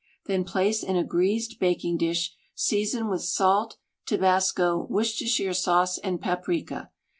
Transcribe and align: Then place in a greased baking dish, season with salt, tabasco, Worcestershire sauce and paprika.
Then 0.25 0.45
place 0.45 0.81
in 0.81 0.95
a 0.95 1.03
greased 1.03 1.59
baking 1.59 1.99
dish, 1.99 2.35
season 2.55 3.07
with 3.07 3.21
salt, 3.21 3.77
tabasco, 4.07 4.87
Worcestershire 4.89 5.53
sauce 5.53 5.99
and 5.99 6.19
paprika. 6.19 6.89